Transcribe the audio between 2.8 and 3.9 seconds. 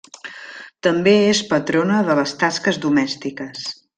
domèstiques.